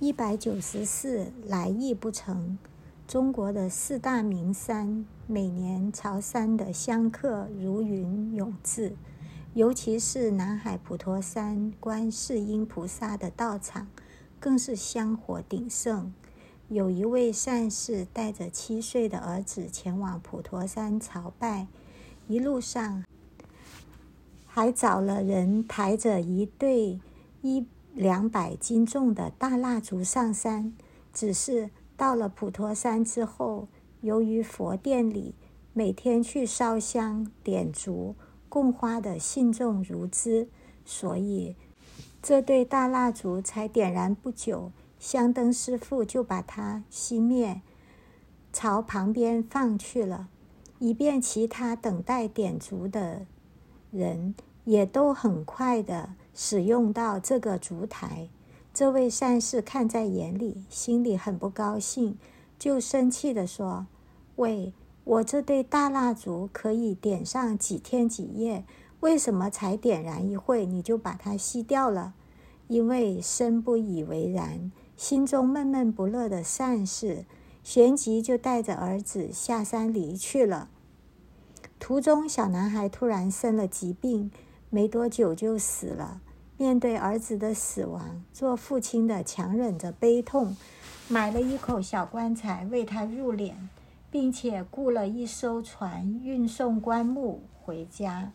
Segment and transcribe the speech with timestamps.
[0.00, 2.56] 一百九十四，来意不成。
[3.06, 8.96] 中国的四大名山，每年朝山的香客如云涌至，
[9.52, 13.88] 尤其是南海普陀山观世音菩萨的道场，
[14.38, 16.10] 更是香火鼎盛。
[16.70, 21.66] 有一位善士带着七岁的儿子前往普陀山朝拜，
[22.26, 23.04] 一路上
[24.46, 26.98] 还找了人抬着一对
[27.42, 27.66] 一。
[27.94, 30.72] 两百斤重的大蜡烛上山，
[31.12, 33.68] 只是到了普陀山之后，
[34.00, 35.34] 由于佛殿里
[35.72, 38.14] 每天去烧香点烛
[38.48, 40.48] 供花的信众如织，
[40.84, 41.56] 所以
[42.22, 47.60] 这对大蜡烛才点燃不久，香灯师傅就把它熄灭，
[48.52, 50.28] 朝旁边放去了，
[50.78, 53.26] 以便其他等待点烛的
[53.90, 54.34] 人
[54.70, 56.10] 也都很快的。
[56.32, 58.28] 使用到这个烛台，
[58.72, 62.16] 这位善士看在眼里，心里很不高兴，
[62.56, 63.86] 就生气地说
[64.36, 64.72] ：“喂，
[65.02, 68.64] 我这对大蜡烛可以点上几天几夜，
[69.00, 72.14] 为什么才点燃一会你就把它熄掉了？”
[72.68, 77.24] 因为深不以为然，心中闷闷不乐的善士，
[77.64, 80.70] 旋即就带着儿子下山离去了。
[81.80, 84.30] 途中，小男孩突然生了疾病，
[84.70, 86.22] 没多久就死了。
[86.56, 90.56] 面对儿子的死亡，做父亲的强忍着悲痛，
[91.08, 93.54] 买了一口小棺材为他入殓，
[94.10, 98.32] 并且雇了一艘船运送棺木回家。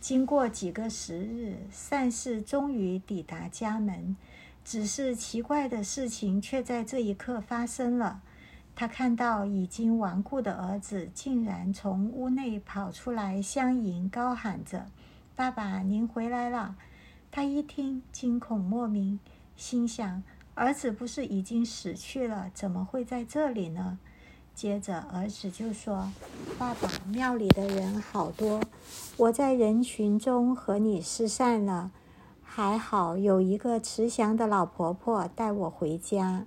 [0.00, 4.16] 经过几个时日，善士终于抵达家门，
[4.64, 8.20] 只是奇怪的事情却在这一刻发生了。
[8.74, 14.86] 他看到已经亡故的儿子竟然从屋内跑出来相迎，高喊着
[15.34, 16.76] ：“爸爸，您回来了！”
[17.32, 19.18] 他一听，惊恐莫名，
[19.56, 20.22] 心想：
[20.54, 23.98] 儿子不是已经死去了，怎么会在这里呢？
[24.54, 26.12] 接着，儿子就说
[26.58, 28.60] ：“爸爸，庙里的人好多，
[29.16, 31.90] 我在人群中和你失散了，
[32.42, 36.44] 还好有一个慈祥的老婆婆带我回家。”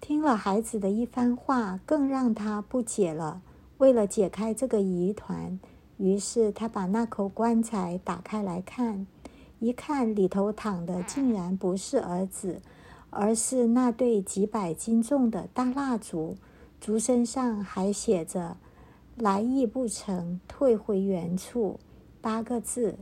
[0.00, 3.42] 听了孩子的一番话，更让他不解了。
[3.76, 5.60] 为了解开这个疑团，
[5.98, 9.06] 于是他把那口棺材打开来看，
[9.58, 12.62] 一看里头躺的竟然不是儿子，
[13.10, 16.36] 而是那对几百斤重的大蜡烛，
[16.80, 18.56] 烛身上还写着
[19.18, 21.80] “来意不成，退回原处”
[22.22, 22.96] 八个字。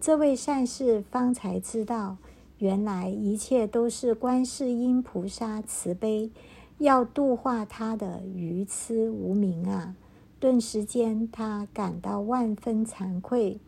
[0.00, 2.16] 这位善士方才知道，
[2.58, 6.30] 原来一切都是观世音菩萨慈悲，
[6.78, 9.94] 要度化他的愚痴无明啊！
[10.44, 13.58] 顿时间，他感到万分惭愧。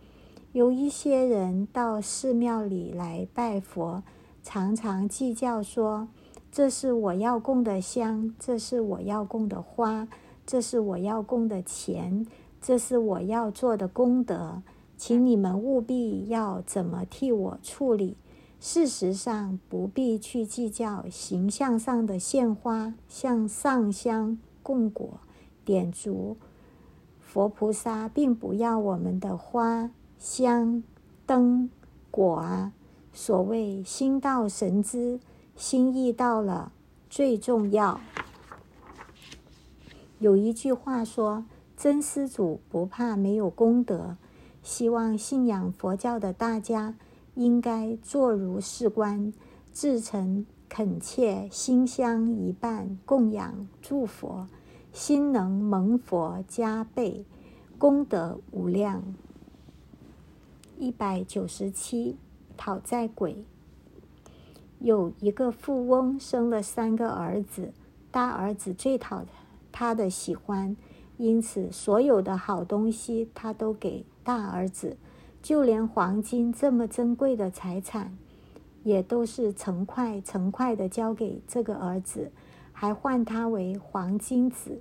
[0.53, 4.03] 有一些人到寺庙里来拜佛，
[4.43, 6.07] 常常计较说
[6.53, 10.07] ：“这是我要供的香，这是我要供的花，
[10.45, 12.27] 这是我要供的钱，
[12.61, 14.61] 这是我要做的功德，
[14.99, 18.19] 请你们务必要怎么替我处理。”
[18.61, 25.21] 事实上，不必去计较形象上的献花、向上香、供果、
[25.65, 26.37] 点烛。
[27.27, 30.83] 佛菩萨并不要我们的花香
[31.27, 31.69] 灯
[32.11, 32.73] 果啊！
[33.13, 35.19] 所谓心到神知，
[35.57, 36.73] 心意到了
[37.11, 38.01] 最重要。
[40.19, 41.45] 有一句话说
[41.77, 44.17] ：“真施主不怕没有功德。”
[44.63, 46.95] 希望信仰佛教的大家
[47.35, 49.33] 应该坐如是观，
[49.73, 54.49] 至诚恳切，心香一瓣供养诸佛。
[54.97, 57.27] 心能蒙佛加被，
[57.77, 59.03] 功德无量。
[60.79, 62.17] 一百九十七，
[62.57, 63.45] 讨债鬼。
[64.79, 67.75] 有一个富翁生了三个儿子，
[68.11, 69.27] 大儿子最讨
[69.71, 70.75] 他的喜欢，
[71.19, 74.97] 因此所有的好东西他都给大儿子，
[75.43, 78.17] 就连黄金这么珍贵的财产，
[78.83, 82.33] 也都是成块成块的交给这个儿子，
[82.73, 84.81] 还唤他为黄金子。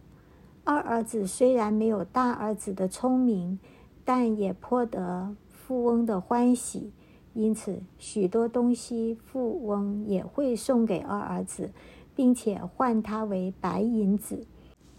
[0.66, 3.60] 二儿子虽然没有大儿子的聪明，
[4.04, 6.92] 但也颇得富翁的欢喜，
[7.36, 11.70] 因此许多东西富翁也会送给二儿子，
[12.16, 14.48] 并且唤他为白银子。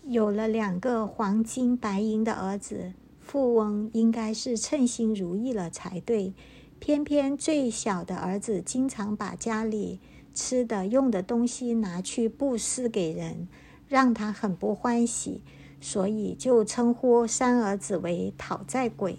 [0.05, 6.33] 有了两个黄金白银的儿子，富翁应该是称心如意了才对。
[6.79, 9.99] 偏偏最小的儿子经常把家里
[10.33, 13.49] 吃的用的东西拿去布施给人。
[13.89, 15.43] 让他很不欢喜，
[15.81, 19.19] 所以就称呼三儿子为讨债鬼。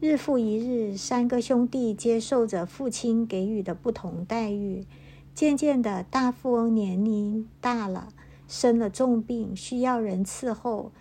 [0.00, 4.86] 日复一日，三个兄弟接受着父亲给予的不同待遇，
[5.34, 8.08] 渐渐的，大富翁年龄大了，
[8.46, 10.92] 生了重病，需要人伺候。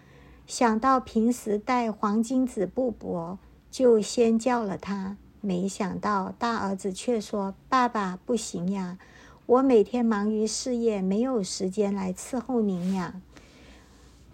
[0.48, 3.38] 想到平时带黄金子不薄，
[3.70, 5.18] 就先叫了他。
[5.42, 8.98] 没想到大儿子却说：“爸爸，不行呀，
[9.48, 13.22] 我每天忙于事业，没有时间来伺候您呀。”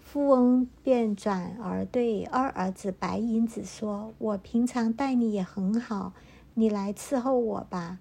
[0.04, 6.12] 富翁便转而对二儿子白银子说：“我平常待你也很好，
[6.54, 7.98] 你来伺候我吧。”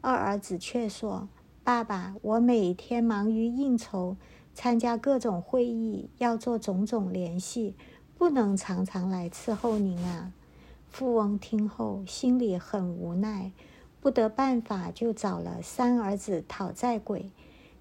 [0.00, 1.28] 二儿子却说
[1.62, 4.16] ：“爸爸，我每天忙于应酬，
[4.54, 7.74] 参加各种会议，要做种种联系，
[8.16, 10.32] 不能常常来伺候您啊。”
[10.90, 13.52] 富翁听后心里很无奈，
[14.08, 17.30] 不得办法，就找了三儿子讨债鬼。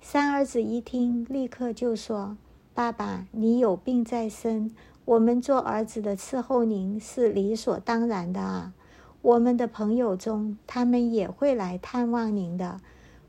[0.02, 2.36] 三儿子一听，立刻就说
[2.76, 4.76] ：“爸爸，你有病在身，
[5.06, 8.74] 我们做儿子的伺候您是理所当然的啊。
[9.22, 12.82] 我们的朋友中，他们也会来探望您的。”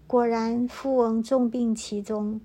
[0.09, 2.41] 果然，富翁重病其中。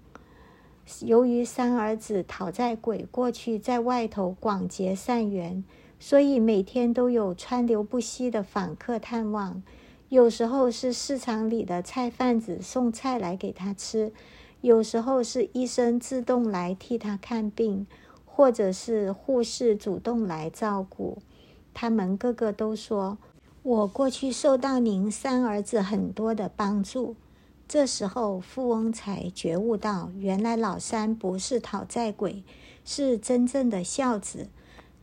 [1.00, 5.64] 由于三儿子讨债鬼过去在外头广结善缘。
[6.00, 9.64] 所以每天都有川流不息的访客探望，
[10.14, 14.14] 有时候是市场里的菜贩子送菜来给他吃，
[14.62, 17.88] 有时候是医生自动来替他看病，
[18.24, 21.18] 或者是护士主动来照顾。
[21.74, 23.18] 他们个个都说
[23.64, 27.16] ：“我过去受到您三儿子很多的帮助。”
[27.68, 32.44] 这时候富翁才觉悟到，原来老三不是讨债鬼，
[32.86, 34.50] 是真正的孝子。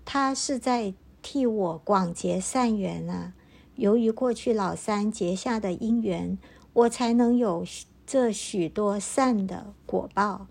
[0.05, 3.33] 他是在替我广结善缘啊！
[3.81, 6.37] 由于过去老三结下的因缘，
[6.75, 7.65] 我才能有
[8.07, 10.49] 这许多善的果报。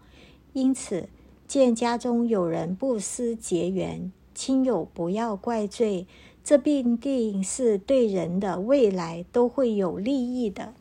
[0.53, 1.09] 因此，
[1.47, 6.07] 见家中有人不思结缘，亲友不要怪罪，
[6.43, 10.73] 这必定是对人的未来都会有利益的。